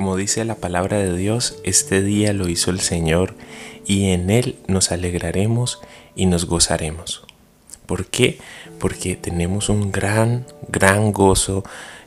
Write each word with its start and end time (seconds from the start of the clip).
Como 0.00 0.16
dice 0.16 0.46
la 0.46 0.54
palabra 0.54 0.96
de 0.96 1.14
Dios, 1.14 1.58
este 1.62 2.00
día 2.00 2.32
lo 2.32 2.48
hizo 2.48 2.70
el 2.70 2.80
Señor 2.80 3.34
y 3.84 4.12
en 4.12 4.30
Él 4.30 4.56
nos 4.66 4.92
alegraremos 4.92 5.78
y 6.16 6.24
nos 6.24 6.46
gozaremos. 6.46 7.26
¿Por 7.84 8.06
qué? 8.06 8.38
Porque 8.78 9.14
tenemos 9.14 9.68
un 9.68 9.92
gran, 9.92 10.46
gran 10.68 11.12
gozo 11.12 11.64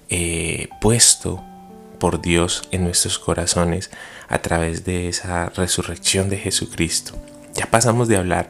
eh, 0.10 0.70
puesto 0.82 1.44
por 2.00 2.20
Dios 2.20 2.68
en 2.72 2.84
nuestros 2.84 3.20
corazones 3.20 3.92
a 4.28 4.40
través 4.40 4.86
de 4.86 5.08
esa 5.08 5.50
resurrección 5.50 6.30
de 6.30 6.40
Jesucristo. 6.40 7.14
Ya 7.54 7.68
pasamos 7.68 8.08
de 8.08 8.18
hablar 8.18 8.50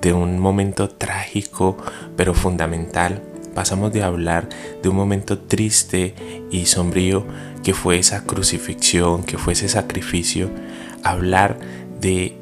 de 0.00 0.12
un 0.12 0.38
momento 0.38 0.88
trágico 0.88 1.76
pero 2.16 2.32
fundamental. 2.32 3.24
Pasamos 3.54 3.92
de 3.92 4.02
hablar 4.02 4.48
de 4.82 4.88
un 4.88 4.96
momento 4.96 5.38
triste 5.38 6.14
y 6.50 6.66
sombrío 6.66 7.26
que 7.62 7.74
fue 7.74 7.98
esa 7.98 8.24
crucifixión, 8.24 9.22
que 9.22 9.38
fue 9.38 9.52
ese 9.52 9.68
sacrificio. 9.68 10.50
Hablar 11.02 11.58
de 12.00 12.36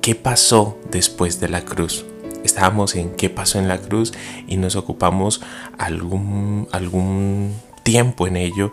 qué 0.00 0.14
pasó 0.14 0.78
después 0.90 1.40
de 1.40 1.48
la 1.48 1.64
cruz. 1.64 2.04
Estábamos 2.44 2.94
en 2.96 3.10
qué 3.10 3.30
pasó 3.30 3.58
en 3.58 3.68
la 3.68 3.78
cruz 3.78 4.12
y 4.46 4.56
nos 4.56 4.76
ocupamos 4.76 5.42
algún, 5.76 6.68
algún 6.72 7.54
tiempo 7.82 8.26
en 8.26 8.36
ello 8.36 8.72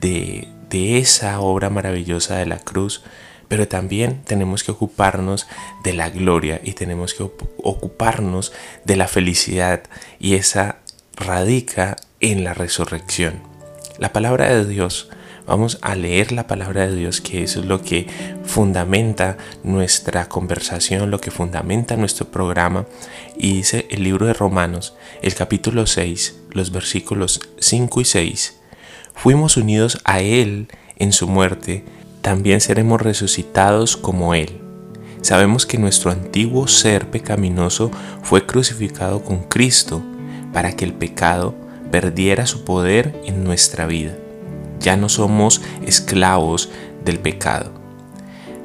de, 0.00 0.48
de 0.70 0.98
esa 0.98 1.40
obra 1.40 1.70
maravillosa 1.70 2.36
de 2.36 2.46
la 2.46 2.58
cruz 2.58 3.02
pero 3.48 3.68
también 3.68 4.22
tenemos 4.24 4.64
que 4.64 4.72
ocuparnos 4.72 5.46
de 5.82 5.92
la 5.92 6.10
gloria 6.10 6.60
y 6.64 6.72
tenemos 6.72 7.14
que 7.14 7.22
ocuparnos 7.22 8.52
de 8.84 8.96
la 8.96 9.08
felicidad 9.08 9.82
y 10.18 10.34
esa 10.34 10.78
radica 11.16 11.96
en 12.20 12.44
la 12.44 12.54
resurrección. 12.54 13.42
La 13.98 14.12
palabra 14.12 14.48
de 14.54 14.64
Dios, 14.64 15.08
vamos 15.46 15.78
a 15.82 15.94
leer 15.94 16.32
la 16.32 16.46
palabra 16.46 16.86
de 16.86 16.96
Dios, 16.96 17.20
que 17.20 17.42
eso 17.42 17.60
es 17.60 17.66
lo 17.66 17.82
que 17.82 18.06
fundamenta 18.44 19.36
nuestra 19.62 20.28
conversación, 20.28 21.10
lo 21.10 21.20
que 21.20 21.30
fundamenta 21.30 21.96
nuestro 21.96 22.30
programa. 22.30 22.86
Y 23.36 23.54
dice 23.54 23.86
el 23.90 24.02
libro 24.02 24.26
de 24.26 24.32
Romanos, 24.32 24.94
el 25.22 25.34
capítulo 25.34 25.86
6, 25.86 26.40
los 26.50 26.72
versículos 26.72 27.40
5 27.58 28.00
y 28.00 28.04
6. 28.04 28.60
Fuimos 29.14 29.56
unidos 29.56 30.00
a 30.04 30.20
Él 30.20 30.68
en 30.96 31.12
su 31.12 31.28
muerte 31.28 31.84
también 32.24 32.62
seremos 32.62 33.02
resucitados 33.02 33.98
como 33.98 34.32
Él. 34.34 34.48
Sabemos 35.20 35.66
que 35.66 35.76
nuestro 35.76 36.10
antiguo 36.10 36.66
ser 36.68 37.10
pecaminoso 37.10 37.90
fue 38.22 38.46
crucificado 38.46 39.22
con 39.22 39.42
Cristo 39.42 40.02
para 40.54 40.72
que 40.72 40.86
el 40.86 40.94
pecado 40.94 41.54
perdiera 41.90 42.46
su 42.46 42.64
poder 42.64 43.20
en 43.26 43.44
nuestra 43.44 43.86
vida. 43.86 44.16
Ya 44.80 44.96
no 44.96 45.10
somos 45.10 45.60
esclavos 45.84 46.70
del 47.04 47.18
pecado. 47.18 47.72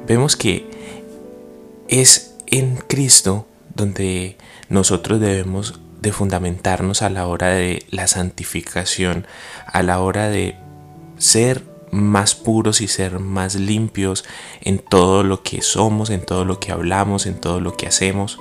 Vemos 0.06 0.36
que 0.36 0.70
es 1.88 2.36
en 2.46 2.76
Cristo 2.76 3.46
donde 3.74 4.36
nosotros 4.68 5.20
debemos 5.20 5.80
de 6.00 6.12
fundamentarnos 6.12 7.02
a 7.02 7.10
la 7.10 7.26
hora 7.26 7.48
de 7.48 7.84
la 7.90 8.06
santificación, 8.06 9.26
a 9.66 9.82
la 9.82 10.00
hora 10.00 10.30
de 10.30 10.56
ser 11.18 11.62
más 11.90 12.34
puros 12.34 12.80
y 12.80 12.88
ser 12.88 13.18
más 13.18 13.56
limpios 13.56 14.24
en 14.60 14.78
todo 14.78 15.22
lo 15.24 15.42
que 15.42 15.60
somos, 15.60 16.10
en 16.10 16.24
todo 16.24 16.44
lo 16.44 16.60
que 16.60 16.72
hablamos, 16.72 17.26
en 17.26 17.40
todo 17.40 17.60
lo 17.60 17.76
que 17.76 17.86
hacemos. 17.86 18.38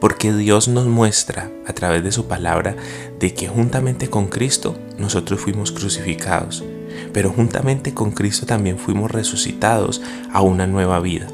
Porque 0.00 0.32
Dios 0.32 0.68
nos 0.68 0.86
muestra 0.86 1.50
a 1.66 1.72
través 1.72 2.04
de 2.04 2.12
su 2.12 2.26
palabra 2.26 2.76
de 3.18 3.34
que 3.34 3.48
juntamente 3.48 4.08
con 4.08 4.26
Cristo 4.26 4.76
nosotros 4.98 5.40
fuimos 5.40 5.72
crucificados, 5.72 6.64
pero 7.12 7.30
juntamente 7.30 7.94
con 7.94 8.12
Cristo 8.12 8.46
también 8.46 8.78
fuimos 8.78 9.10
resucitados 9.10 10.02
a 10.32 10.42
una 10.42 10.66
nueva 10.66 11.00
vida. 11.00 11.28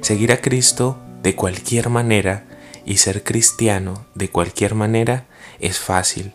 Seguir 0.00 0.32
a 0.32 0.40
Cristo 0.40 0.98
de 1.22 1.34
cualquier 1.34 1.88
manera 1.88 2.46
y 2.84 2.98
ser 2.98 3.22
cristiano 3.22 4.06
de 4.14 4.30
cualquier 4.30 4.74
manera 4.74 5.26
es 5.60 5.78
fácil, 5.78 6.32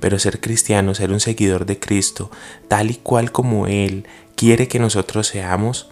pero 0.00 0.18
ser 0.18 0.40
cristiano, 0.40 0.94
ser 0.94 1.10
un 1.10 1.20
seguidor 1.20 1.66
de 1.66 1.78
Cristo, 1.78 2.30
tal 2.68 2.90
y 2.90 2.94
cual 2.94 3.32
como 3.32 3.66
Él 3.66 4.06
quiere 4.36 4.68
que 4.68 4.78
nosotros 4.78 5.26
seamos, 5.26 5.91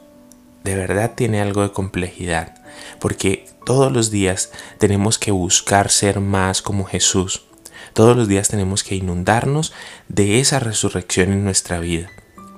de 0.64 0.74
verdad 0.74 1.12
tiene 1.14 1.40
algo 1.40 1.62
de 1.62 1.72
complejidad, 1.72 2.54
porque 2.98 3.46
todos 3.64 3.92
los 3.92 4.10
días 4.10 4.50
tenemos 4.78 5.18
que 5.18 5.30
buscar 5.30 5.90
ser 5.90 6.20
más 6.20 6.62
como 6.62 6.84
Jesús. 6.84 7.44
Todos 7.92 8.16
los 8.16 8.28
días 8.28 8.48
tenemos 8.48 8.84
que 8.84 8.94
inundarnos 8.94 9.72
de 10.08 10.40
esa 10.40 10.60
resurrección 10.60 11.32
en 11.32 11.44
nuestra 11.44 11.80
vida, 11.80 12.10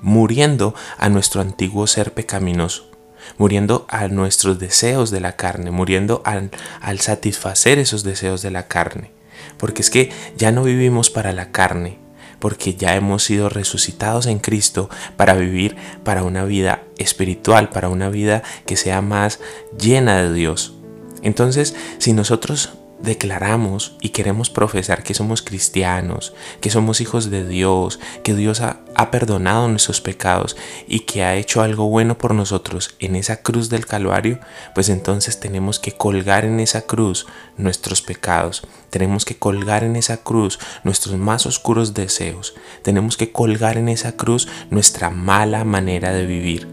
muriendo 0.03 0.75
a 0.99 1.09
nuestro 1.09 1.41
antiguo 1.41 1.87
ser 1.87 2.13
pecaminoso, 2.13 2.91
muriendo 3.39 3.87
a 3.89 4.09
nuestros 4.09 4.59
deseos 4.59 5.11
de 5.11 5.21
la 5.21 5.37
carne, 5.37 5.71
muriendo 5.71 6.23
al, 6.25 6.51
al 6.81 7.01
satisfacer 7.01 7.79
esos 7.79 8.03
deseos 8.03 8.43
de 8.43 8.51
la 8.51 8.69
carne 8.69 9.13
porque 9.57 9.83
es 9.83 9.91
que 9.91 10.11
ya 10.37 10.53
no 10.53 10.65
vivimos 10.65 11.11
para 11.11 11.33
la 11.33 11.51
carne, 11.53 11.99
porque 12.43 12.75
ya 12.75 12.97
hemos 12.97 13.23
sido 13.23 13.49
resucitados 13.49 14.27
en 14.27 14.41
Cristo 14.41 14.91
para 15.17 15.35
vivir 15.35 15.77
para 16.03 16.25
una 16.25 16.45
vida 16.45 16.83
espiritual, 16.99 17.69
para 17.69 17.89
una 17.89 18.09
vida 18.09 18.43
que 18.67 18.75
sea 18.77 19.01
más 19.01 19.39
llena 19.79 20.21
de 20.21 20.33
Dios. 20.33 20.75
Entonces, 21.23 21.77
si 21.99 22.13
nosotros 22.13 22.71
declaramos 23.03 23.97
y 24.01 24.11
queremos 24.11 24.49
profesar 24.49 25.03
que 25.03 25.15
somos 25.15 25.43
cristianos, 25.43 26.33
que 26.61 26.71
somos 26.71 27.01
hijos 27.01 27.31
de 27.31 27.47
Dios, 27.47 27.99
que 28.23 28.35
Dios 28.35 28.61
ha, 28.61 28.79
perdonado 29.11 29.69
nuestros 29.69 30.01
pecados 30.01 30.57
y 30.87 31.01
que 31.01 31.25
ha 31.25 31.35
hecho 31.35 31.61
algo 31.61 31.89
bueno 31.89 32.17
por 32.17 32.35
nosotros 32.35 32.95
en 33.01 33.17
esa 33.17 33.43
cruz 33.43 33.69
del 33.69 33.85
Calvario, 33.85 34.39
pues 34.75 34.89
entonces 34.89 35.41
tenemos 35.41 35.81
que 35.81 35.93
colgar 35.93 36.45
en 36.45 36.61
esa 36.61 36.83
cruz 36.83 37.27
nuestros 37.59 38.01
pecados, 38.01 38.63
tenemos 38.91 39.25
que 39.25 39.37
colgar 39.37 39.83
en 39.83 39.97
esa 39.97 40.19
cruz 40.19 40.61
nuestros 40.85 41.17
más 41.17 41.47
oscuros 41.47 41.95
deseos, 41.95 42.55
tenemos 42.83 43.17
que 43.17 43.33
colgar 43.33 43.77
en 43.77 43.89
esa 43.89 44.13
cruz 44.13 44.47
nuestra 44.71 45.11
mala 45.11 45.65
manera 45.65 46.13
de 46.13 46.25
vivir, 46.25 46.69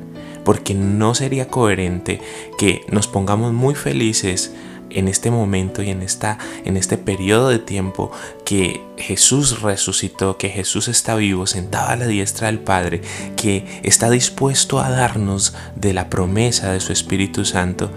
porque 0.46 0.76
no 0.76 1.16
sería 1.16 1.48
coherente 1.48 2.22
que 2.58 2.86
nos 2.90 3.08
pongamos 3.08 3.54
muy 3.54 3.74
felices 3.74 4.54
en 4.90 5.08
este 5.08 5.32
momento 5.32 5.82
y 5.84 5.90
en, 5.90 6.02
esta, 6.02 6.38
en 6.66 6.78
este 6.78 6.98
periodo 6.98 7.50
de 7.50 7.60
tiempo 7.60 8.12
que 8.46 8.82
Jesús 8.98 9.62
resucitó, 9.62 10.38
que 10.38 10.50
Jesús 10.50 10.88
está 10.88 11.16
vivo, 11.16 11.48
sentado 11.48 11.90
a 11.90 11.96
la 11.96 12.08
diestra 12.08 12.48
del 12.48 12.60
Padre, 12.60 13.02
que 13.36 13.82
está 13.84 14.10
dispuesto 14.10 14.80
a 14.80 14.90
darnos 14.90 15.56
de 15.76 15.94
la 15.94 16.10
promesa 16.10 16.72
de 16.72 16.80
su 16.80 16.92
Espíritu 16.92 17.46
Santo 17.46 17.92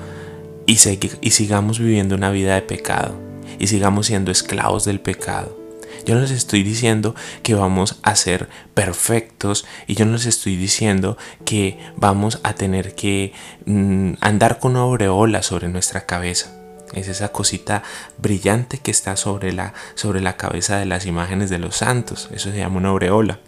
y, 0.67 0.79
y 1.21 1.31
sigamos 1.31 1.79
viviendo 1.79 2.15
una 2.15 2.31
vida 2.31 2.55
de 2.55 2.63
pecado 2.63 3.15
y 3.59 3.67
sigamos 3.67 4.07
siendo 4.07 4.31
esclavos 4.31 4.85
del 4.85 5.01
pecado. 5.01 5.63
Yo 6.05 6.17
no 6.17 6.23
les 6.23 6.33
estoy 6.33 6.63
diciendo 6.63 7.15
que 7.43 7.55
vamos 7.55 7.99
a 8.03 8.17
ser 8.17 8.49
perfectos 8.75 9.65
y 9.87 9.95
yo 9.95 10.05
no 10.05 10.13
les 10.13 10.27
estoy 10.27 10.57
diciendo 10.57 11.17
que 11.45 11.79
vamos 11.97 12.41
a 12.43 12.55
tener 12.55 12.95
que 12.95 13.33
mm, 13.67 14.15
andar 14.21 14.59
con 14.59 14.73
una 14.73 14.81
aureola 14.81 15.43
sobre 15.43 15.69
nuestra 15.69 16.06
cabeza. 16.06 16.62
Es 16.93 17.09
esa 17.09 17.33
cosita 17.33 17.83
brillante 18.19 18.79
que 18.79 18.91
está 18.91 19.17
sobre 19.17 19.53
la, 19.53 19.75
sobre 19.94 20.21
la 20.21 20.37
cabeza 20.37 20.79
de 20.79 20.87
las 20.87 21.06
imágenes 21.06 21.50
de 21.50 21.59
los 21.59 21.77
santos. 21.77 22.29
Eso 22.33 22.50
se 22.50 22.59
llama 22.59 22.79
una 22.79 22.91
aureola. 22.91 23.41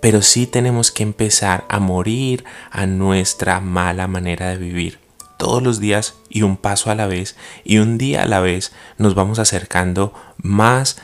Pero 0.00 0.22
sí 0.22 0.46
tenemos 0.46 0.90
que 0.90 1.02
empezar 1.02 1.64
a 1.68 1.80
morir 1.80 2.44
a 2.70 2.86
nuestra 2.86 3.60
mala 3.60 4.06
manera 4.06 4.48
de 4.48 4.56
vivir. 4.56 5.00
Todos 5.38 5.62
los 5.62 5.80
días 5.80 6.14
y 6.28 6.42
un 6.42 6.56
paso 6.56 6.90
a 6.90 6.94
la 6.94 7.06
vez 7.06 7.36
y 7.64 7.78
un 7.78 7.98
día 7.98 8.22
a 8.22 8.26
la 8.26 8.40
vez 8.40 8.72
nos 8.96 9.14
vamos 9.14 9.38
acercando 9.38 10.12
más 10.38 10.98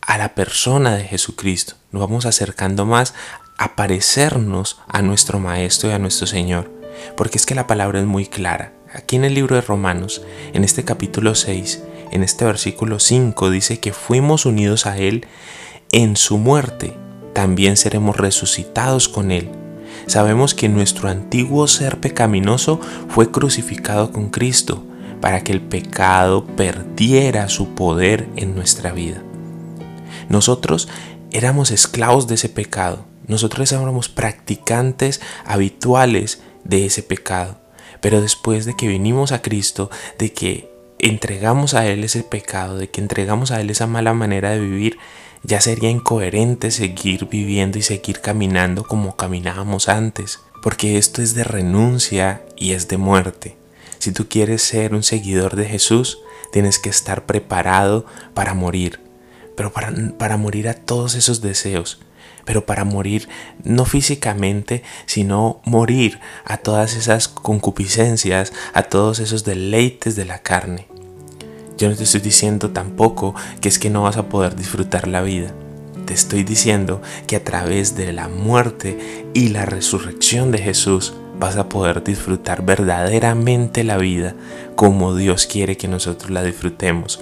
a 0.00 0.18
la 0.18 0.34
persona 0.34 0.94
de 0.96 1.04
Jesucristo. 1.04 1.74
Nos 1.92 2.00
vamos 2.00 2.26
acercando 2.26 2.86
más 2.86 3.14
a 3.58 3.76
parecernos 3.76 4.80
a 4.88 5.02
nuestro 5.02 5.38
Maestro 5.38 5.90
y 5.90 5.92
a 5.92 5.98
nuestro 5.98 6.26
Señor. 6.26 6.70
Porque 7.16 7.38
es 7.38 7.46
que 7.46 7.54
la 7.54 7.66
palabra 7.66 8.00
es 8.00 8.06
muy 8.06 8.26
clara. 8.26 8.72
Aquí 8.92 9.14
en 9.14 9.24
el 9.24 9.34
libro 9.34 9.54
de 9.54 9.62
Romanos, 9.62 10.22
en 10.52 10.64
este 10.64 10.84
capítulo 10.84 11.36
6, 11.36 11.80
en 12.10 12.24
este 12.24 12.44
versículo 12.44 12.98
5, 12.98 13.48
dice 13.50 13.78
que 13.78 13.92
fuimos 13.92 14.46
unidos 14.46 14.84
a 14.86 14.98
Él 14.98 15.26
en 15.92 16.16
su 16.16 16.38
muerte, 16.38 16.96
también 17.32 17.76
seremos 17.76 18.16
resucitados 18.16 19.08
con 19.08 19.30
Él. 19.30 19.48
Sabemos 20.06 20.54
que 20.56 20.68
nuestro 20.68 21.08
antiguo 21.08 21.68
ser 21.68 22.00
pecaminoso 22.00 22.80
fue 23.08 23.30
crucificado 23.30 24.10
con 24.10 24.28
Cristo 24.28 24.84
para 25.20 25.44
que 25.44 25.52
el 25.52 25.60
pecado 25.60 26.44
perdiera 26.44 27.48
su 27.48 27.76
poder 27.76 28.28
en 28.34 28.56
nuestra 28.56 28.90
vida. 28.90 29.22
Nosotros 30.28 30.88
éramos 31.30 31.70
esclavos 31.70 32.26
de 32.26 32.34
ese 32.34 32.48
pecado. 32.48 33.04
Nosotros 33.28 33.70
éramos 33.70 34.08
practicantes 34.08 35.20
habituales 35.44 36.42
de 36.64 36.86
ese 36.86 37.04
pecado. 37.04 37.60
Pero 38.00 38.20
después 38.20 38.64
de 38.64 38.76
que 38.76 38.88
vinimos 38.88 39.32
a 39.32 39.42
Cristo, 39.42 39.90
de 40.18 40.32
que 40.32 40.70
entregamos 40.98 41.74
a 41.74 41.86
Él 41.86 42.04
ese 42.04 42.22
pecado, 42.22 42.76
de 42.76 42.88
que 42.88 43.00
entregamos 43.00 43.50
a 43.50 43.60
Él 43.60 43.70
esa 43.70 43.86
mala 43.86 44.14
manera 44.14 44.50
de 44.50 44.60
vivir, 44.60 44.98
ya 45.42 45.60
sería 45.60 45.90
incoherente 45.90 46.70
seguir 46.70 47.26
viviendo 47.26 47.78
y 47.78 47.82
seguir 47.82 48.20
caminando 48.20 48.84
como 48.84 49.16
caminábamos 49.16 49.88
antes, 49.88 50.40
porque 50.62 50.98
esto 50.98 51.22
es 51.22 51.34
de 51.34 51.44
renuncia 51.44 52.44
y 52.56 52.72
es 52.72 52.88
de 52.88 52.98
muerte. 52.98 53.56
Si 53.98 54.12
tú 54.12 54.28
quieres 54.28 54.62
ser 54.62 54.94
un 54.94 55.02
seguidor 55.02 55.56
de 55.56 55.66
Jesús, 55.66 56.18
tienes 56.52 56.78
que 56.78 56.90
estar 56.90 57.26
preparado 57.26 58.04
para 58.34 58.54
morir, 58.54 59.00
pero 59.56 59.72
para, 59.72 59.92
para 60.18 60.36
morir 60.36 60.68
a 60.68 60.74
todos 60.74 61.14
esos 61.14 61.40
deseos, 61.40 62.00
pero 62.44 62.66
para 62.66 62.84
morir 62.84 63.28
no 63.64 63.84
físicamente, 63.84 64.82
sino 65.06 65.60
morir 65.64 66.20
a 66.44 66.56
todas 66.56 66.94
esas 66.94 67.28
concupiscencias, 67.28 68.52
a 68.72 68.82
todos 68.82 69.18
esos 69.18 69.44
deleites 69.44 70.16
de 70.16 70.24
la 70.24 70.38
carne. 70.40 70.86
Yo 71.78 71.88
no 71.88 71.96
te 71.96 72.04
estoy 72.04 72.20
diciendo 72.20 72.70
tampoco 72.70 73.34
que 73.60 73.68
es 73.68 73.78
que 73.78 73.88
no 73.88 74.02
vas 74.02 74.18
a 74.18 74.28
poder 74.28 74.54
disfrutar 74.54 75.08
la 75.08 75.22
vida. 75.22 75.52
Te 76.04 76.14
estoy 76.14 76.42
diciendo 76.42 77.00
que 77.26 77.36
a 77.36 77.44
través 77.44 77.96
de 77.96 78.12
la 78.12 78.28
muerte 78.28 79.28
y 79.32 79.48
la 79.48 79.64
resurrección 79.64 80.50
de 80.50 80.58
Jesús 80.58 81.14
vas 81.38 81.56
a 81.56 81.70
poder 81.70 82.04
disfrutar 82.04 82.64
verdaderamente 82.64 83.82
la 83.82 83.96
vida 83.96 84.34
como 84.76 85.16
Dios 85.16 85.46
quiere 85.46 85.78
que 85.78 85.88
nosotros 85.88 86.30
la 86.30 86.42
disfrutemos, 86.42 87.20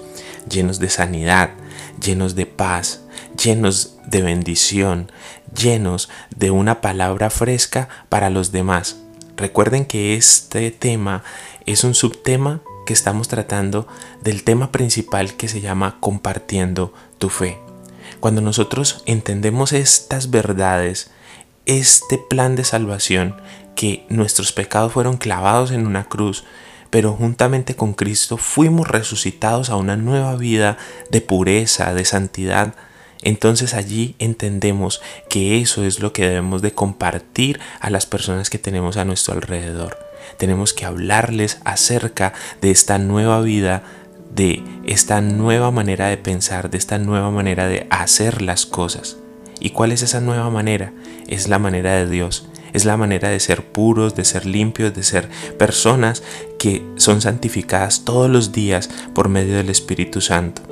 llenos 0.50 0.80
de 0.80 0.90
sanidad, 0.90 1.50
llenos 2.00 2.34
de 2.34 2.46
paz, 2.46 3.02
llenos 3.42 3.96
de 4.06 4.22
bendición, 4.22 5.10
llenos 5.56 6.08
de 6.34 6.50
una 6.50 6.80
palabra 6.80 7.30
fresca 7.30 7.88
para 8.08 8.30
los 8.30 8.52
demás. 8.52 8.96
Recuerden 9.36 9.84
que 9.84 10.16
este 10.16 10.70
tema 10.70 11.22
es 11.66 11.84
un 11.84 11.94
subtema 11.94 12.60
que 12.86 12.92
estamos 12.92 13.28
tratando 13.28 13.86
del 14.22 14.44
tema 14.44 14.72
principal 14.72 15.34
que 15.34 15.48
se 15.48 15.60
llama 15.60 15.98
compartiendo 16.00 16.92
tu 17.18 17.28
fe. 17.28 17.58
Cuando 18.20 18.40
nosotros 18.40 19.02
entendemos 19.06 19.72
estas 19.72 20.30
verdades, 20.30 21.10
este 21.66 22.18
plan 22.18 22.56
de 22.56 22.64
salvación, 22.64 23.36
que 23.74 24.06
nuestros 24.08 24.52
pecados 24.52 24.92
fueron 24.92 25.18
clavados 25.18 25.70
en 25.70 25.86
una 25.86 26.08
cruz, 26.08 26.44
pero 26.90 27.12
juntamente 27.12 27.76
con 27.76 27.94
Cristo 27.94 28.36
fuimos 28.36 28.88
resucitados 28.88 29.70
a 29.70 29.76
una 29.76 29.96
nueva 29.96 30.36
vida 30.36 30.78
de 31.10 31.20
pureza, 31.20 31.94
de 31.94 32.04
santidad, 32.04 32.74
entonces 33.22 33.74
allí 33.74 34.14
entendemos 34.18 35.00
que 35.28 35.60
eso 35.60 35.84
es 35.84 36.00
lo 36.00 36.12
que 36.12 36.28
debemos 36.28 36.62
de 36.62 36.72
compartir 36.72 37.60
a 37.80 37.90
las 37.90 38.06
personas 38.06 38.50
que 38.50 38.58
tenemos 38.58 38.96
a 38.96 39.04
nuestro 39.04 39.34
alrededor. 39.34 39.98
Tenemos 40.36 40.72
que 40.72 40.84
hablarles 40.84 41.60
acerca 41.64 42.32
de 42.60 42.70
esta 42.70 42.98
nueva 42.98 43.40
vida, 43.40 43.82
de 44.34 44.62
esta 44.84 45.20
nueva 45.20 45.70
manera 45.70 46.08
de 46.08 46.16
pensar, 46.16 46.70
de 46.70 46.78
esta 46.78 46.98
nueva 46.98 47.30
manera 47.30 47.66
de 47.66 47.86
hacer 47.90 48.42
las 48.42 48.66
cosas. 48.66 49.16
¿Y 49.58 49.70
cuál 49.70 49.90
es 49.90 50.02
esa 50.02 50.20
nueva 50.20 50.50
manera? 50.50 50.92
Es 51.26 51.48
la 51.48 51.58
manera 51.58 51.94
de 51.94 52.08
Dios. 52.08 52.48
Es 52.72 52.84
la 52.84 52.96
manera 52.96 53.30
de 53.30 53.40
ser 53.40 53.64
puros, 53.64 54.14
de 54.14 54.24
ser 54.24 54.46
limpios, 54.46 54.94
de 54.94 55.02
ser 55.02 55.28
personas 55.58 56.22
que 56.58 56.84
son 56.96 57.20
santificadas 57.20 58.04
todos 58.04 58.28
los 58.28 58.52
días 58.52 58.90
por 59.14 59.28
medio 59.28 59.56
del 59.56 59.70
Espíritu 59.70 60.20
Santo. 60.20 60.62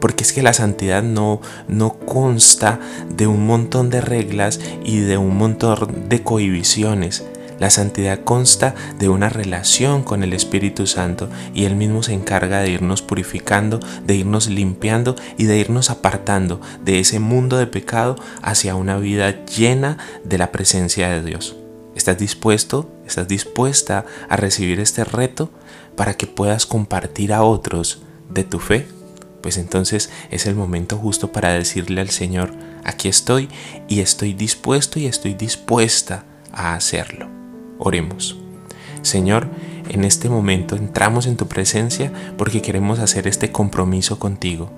Porque 0.00 0.22
es 0.22 0.32
que 0.32 0.42
la 0.42 0.52
santidad 0.52 1.02
no, 1.02 1.40
no 1.66 1.94
consta 1.94 2.80
de 3.14 3.26
un 3.26 3.46
montón 3.46 3.90
de 3.90 4.00
reglas 4.00 4.60
y 4.84 5.00
de 5.00 5.18
un 5.18 5.36
montón 5.36 6.08
de 6.08 6.22
cohibiciones. 6.22 7.24
La 7.58 7.70
santidad 7.70 8.20
consta 8.22 8.76
de 9.00 9.08
una 9.08 9.28
relación 9.28 10.04
con 10.04 10.22
el 10.22 10.32
Espíritu 10.32 10.86
Santo 10.86 11.28
y 11.52 11.64
Él 11.64 11.74
mismo 11.74 12.04
se 12.04 12.12
encarga 12.12 12.60
de 12.60 12.70
irnos 12.70 13.02
purificando, 13.02 13.80
de 14.06 14.14
irnos 14.14 14.48
limpiando 14.48 15.16
y 15.36 15.46
de 15.46 15.58
irnos 15.58 15.90
apartando 15.90 16.60
de 16.84 17.00
ese 17.00 17.18
mundo 17.18 17.58
de 17.58 17.66
pecado 17.66 18.14
hacia 18.42 18.76
una 18.76 18.96
vida 18.98 19.44
llena 19.44 19.98
de 20.22 20.38
la 20.38 20.52
presencia 20.52 21.08
de 21.08 21.22
Dios. 21.22 21.57
¿Estás 22.08 22.20
dispuesto? 22.20 22.90
¿Estás 23.06 23.28
dispuesta 23.28 24.06
a 24.30 24.36
recibir 24.36 24.80
este 24.80 25.04
reto 25.04 25.50
para 25.94 26.14
que 26.14 26.26
puedas 26.26 26.64
compartir 26.64 27.34
a 27.34 27.42
otros 27.42 28.00
de 28.30 28.44
tu 28.44 28.60
fe? 28.60 28.86
Pues 29.42 29.58
entonces 29.58 30.08
es 30.30 30.46
el 30.46 30.54
momento 30.54 30.96
justo 30.96 31.32
para 31.32 31.52
decirle 31.52 32.00
al 32.00 32.08
Señor, 32.08 32.54
aquí 32.82 33.08
estoy 33.08 33.50
y 33.88 34.00
estoy 34.00 34.32
dispuesto 34.32 34.98
y 34.98 35.04
estoy 35.04 35.34
dispuesta 35.34 36.24
a 36.50 36.72
hacerlo. 36.72 37.28
Oremos. 37.76 38.38
Señor, 39.02 39.50
en 39.90 40.02
este 40.04 40.30
momento 40.30 40.76
entramos 40.76 41.26
en 41.26 41.36
tu 41.36 41.46
presencia 41.46 42.10
porque 42.38 42.62
queremos 42.62 43.00
hacer 43.00 43.28
este 43.28 43.52
compromiso 43.52 44.18
contigo. 44.18 44.70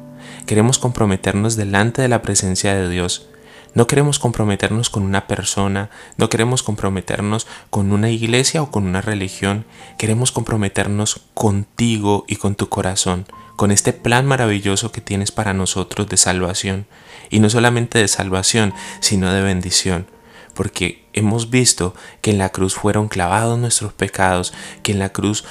Queremos 0.46 0.80
comprometernos 0.80 1.54
delante 1.54 2.02
de 2.02 2.08
la 2.08 2.22
presencia 2.22 2.74
de 2.74 2.88
Dios. 2.88 3.28
No 3.72 3.86
queremos 3.86 4.18
comprometernos 4.18 4.90
con 4.90 5.04
una 5.04 5.26
persona, 5.26 5.90
no 6.16 6.28
queremos 6.28 6.62
comprometernos 6.62 7.46
con 7.70 7.92
una 7.92 8.10
iglesia 8.10 8.62
o 8.62 8.70
con 8.70 8.84
una 8.84 9.00
religión. 9.00 9.64
Queremos 9.96 10.32
comprometernos 10.32 11.20
contigo 11.34 12.24
y 12.26 12.36
con 12.36 12.56
tu 12.56 12.68
corazón, 12.68 13.26
con 13.54 13.70
este 13.70 13.92
plan 13.92 14.26
maravilloso 14.26 14.90
que 14.90 15.00
tienes 15.00 15.30
para 15.30 15.54
nosotros 15.54 16.08
de 16.08 16.16
salvación. 16.16 16.86
Y 17.30 17.38
no 17.38 17.48
solamente 17.48 17.98
de 17.98 18.08
salvación, 18.08 18.74
sino 19.00 19.32
de 19.32 19.42
bendición 19.42 20.06
porque 20.54 21.06
hemos 21.14 21.48
visto 21.48 21.94
que 22.20 22.32
en 22.32 22.38
la 22.38 22.50
cruz 22.50 22.74
fueron 22.74 23.08
clavados 23.08 23.58
nuestros 23.58 23.92
pecados, 23.92 24.52
que 24.82 24.92
en 24.92 24.98
la 24.98 25.10
cruz 25.10 25.44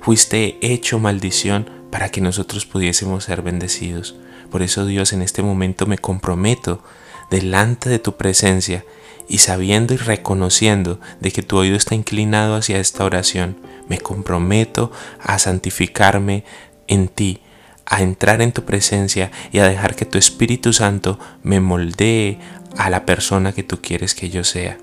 fuiste 0.00 0.58
hecho 0.62 0.98
maldición 0.98 1.70
para 1.92 2.08
que 2.08 2.20
nosotros 2.20 2.66
pudiésemos 2.66 3.24
ser 3.24 3.42
bendecidos. 3.42 4.16
Por 4.50 4.62
eso 4.62 4.84
Dios 4.86 5.12
en 5.12 5.22
este 5.22 5.42
momento 5.42 5.86
me 5.86 5.98
comprometo 5.98 6.82
delante 7.30 7.88
de 7.88 7.98
tu 7.98 8.16
presencia 8.16 8.84
y 9.28 9.38
sabiendo 9.38 9.94
y 9.94 9.96
reconociendo 9.96 11.00
de 11.20 11.32
que 11.32 11.42
tu 11.42 11.56
oído 11.56 11.76
está 11.76 11.94
inclinado 11.94 12.54
hacia 12.54 12.78
esta 12.78 13.04
oración, 13.04 13.56
me 13.88 13.98
comprometo 13.98 14.92
a 15.20 15.38
santificarme 15.38 16.44
en 16.86 17.08
ti, 17.08 17.40
a 17.86 18.02
entrar 18.02 18.42
en 18.42 18.52
tu 18.52 18.64
presencia 18.64 19.30
y 19.52 19.58
a 19.58 19.68
dejar 19.68 19.94
que 19.94 20.06
tu 20.06 20.18
Espíritu 20.18 20.72
Santo 20.72 21.18
me 21.42 21.60
moldee 21.60 22.38
a 22.76 22.90
la 22.90 23.06
persona 23.06 23.52
que 23.52 23.62
tú 23.62 23.80
quieres 23.80 24.14
que 24.14 24.30
yo 24.30 24.44
sea. 24.44 24.78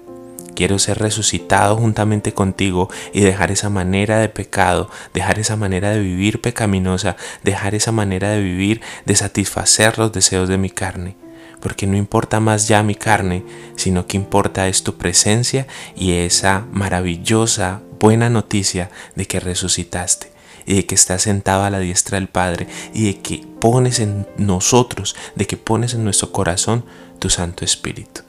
Quiero 0.55 0.77
ser 0.77 0.99
resucitado 0.99 1.77
juntamente 1.77 2.33
contigo 2.33 2.89
y 3.11 3.21
dejar 3.21 3.51
esa 3.51 3.69
manera 3.69 4.19
de 4.19 4.29
pecado, 4.29 4.89
dejar 5.13 5.39
esa 5.39 5.55
manera 5.55 5.89
de 5.89 5.99
vivir 5.99 6.41
pecaminosa, 6.41 7.15
dejar 7.43 7.73
esa 7.73 7.91
manera 7.91 8.29
de 8.29 8.41
vivir 8.41 8.81
de 9.05 9.15
satisfacer 9.15 9.97
los 9.97 10.11
deseos 10.11 10.47
de 10.49 10.59
mi 10.59 10.69
carne. 10.69 11.22
Porque 11.63 11.87
no 11.87 11.95
importa 11.95 12.41
más 12.41 12.67
ya 12.67 12.83
mi 12.83 12.93
carne, 12.93 13.45
sino 13.77 14.05
que 14.05 14.17
importa 14.17 14.67
es 14.67 14.83
tu 14.83 14.95
presencia 14.95 15.65
y 15.95 16.11
esa 16.11 16.65
maravillosa 16.73 17.81
buena 18.01 18.29
noticia 18.29 18.91
de 19.15 19.25
que 19.27 19.39
resucitaste 19.39 20.33
y 20.65 20.75
de 20.75 20.85
que 20.85 20.93
estás 20.93 21.21
sentado 21.21 21.63
a 21.63 21.69
la 21.69 21.79
diestra 21.79 22.19
del 22.19 22.27
Padre 22.27 22.67
y 22.93 23.05
de 23.05 23.21
que 23.21 23.47
pones 23.61 24.01
en 24.01 24.27
nosotros, 24.37 25.15
de 25.35 25.47
que 25.47 25.55
pones 25.55 25.93
en 25.93 26.03
nuestro 26.03 26.33
corazón 26.33 26.83
tu 27.19 27.29
Santo 27.29 27.63
Espíritu. 27.63 28.23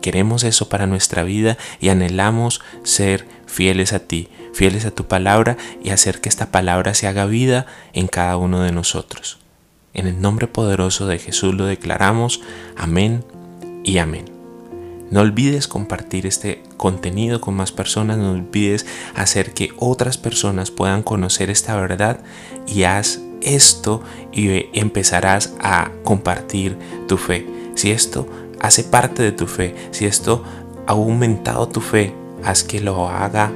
Queremos 0.00 0.44
eso 0.44 0.68
para 0.68 0.86
nuestra 0.86 1.24
vida 1.24 1.58
y 1.80 1.88
anhelamos 1.88 2.60
ser 2.84 3.26
fieles 3.46 3.92
a 3.92 3.98
ti, 3.98 4.28
fieles 4.54 4.84
a 4.84 4.92
tu 4.92 5.08
palabra 5.08 5.56
y 5.82 5.90
hacer 5.90 6.20
que 6.20 6.28
esta 6.28 6.52
palabra 6.52 6.94
se 6.94 7.08
haga 7.08 7.26
vida 7.26 7.66
en 7.92 8.06
cada 8.06 8.36
uno 8.36 8.62
de 8.62 8.70
nosotros. 8.70 9.40
En 9.96 10.06
el 10.06 10.20
nombre 10.20 10.46
poderoso 10.46 11.06
de 11.06 11.18
Jesús 11.18 11.54
lo 11.54 11.64
declaramos. 11.64 12.42
Amén 12.76 13.24
y 13.82 13.96
amén. 13.96 14.26
No 15.10 15.22
olvides 15.22 15.68
compartir 15.68 16.26
este 16.26 16.62
contenido 16.76 17.40
con 17.40 17.54
más 17.54 17.72
personas, 17.72 18.18
no 18.18 18.32
olvides 18.32 18.84
hacer 19.14 19.54
que 19.54 19.72
otras 19.78 20.18
personas 20.18 20.70
puedan 20.70 21.02
conocer 21.02 21.48
esta 21.48 21.76
verdad 21.76 22.20
y 22.66 22.82
haz 22.82 23.20
esto 23.40 24.02
y 24.32 24.66
empezarás 24.78 25.54
a 25.60 25.90
compartir 26.04 26.76
tu 27.08 27.16
fe. 27.16 27.46
Si 27.74 27.90
esto 27.90 28.28
hace 28.60 28.84
parte 28.84 29.22
de 29.22 29.32
tu 29.32 29.46
fe, 29.46 29.74
si 29.92 30.04
esto 30.04 30.44
ha 30.86 30.92
aumentado 30.92 31.68
tu 31.68 31.80
fe, 31.80 32.12
haz 32.44 32.64
que 32.64 32.80
lo 32.80 33.08
haga 33.08 33.50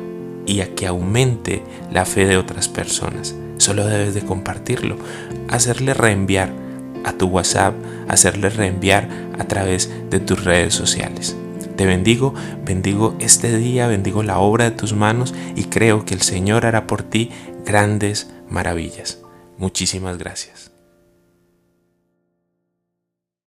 y 0.47 0.63
a 0.63 0.75
que 0.75 0.87
aumente 0.87 1.63
la 1.93 2.07
fe 2.07 2.25
de 2.25 2.39
otras 2.39 2.67
personas. 2.67 3.35
Solo 3.59 3.85
debes 3.85 4.15
de 4.15 4.23
compartirlo, 4.23 4.97
hacerle 5.51 5.95
reenviar 5.95 6.53
a 7.05 7.13
tu 7.13 7.27
WhatsApp, 7.27 7.75
hacerle 8.09 8.49
reenviar 8.49 9.09
a 9.39 9.45
través 9.45 9.91
de 10.11 10.21
tus 10.21 10.45
redes 10.45 10.75
sociales. 10.75 11.37
Te 11.77 11.87
bendigo, 11.87 12.35
bendigo 12.65 13.17
este 13.21 13.57
día, 13.57 13.87
bendigo 13.87 14.23
la 14.23 14.39
obra 14.39 14.65
de 14.65 14.77
tus 14.77 14.93
manos 14.93 15.35
y 15.57 15.65
creo 15.65 16.05
que 16.05 16.15
el 16.15 16.23
Señor 16.23 16.67
hará 16.67 16.87
por 16.87 17.03
ti 17.03 17.31
grandes 17.65 18.31
maravillas. 18.49 19.19
Muchísimas 19.57 20.19
gracias. 20.19 20.70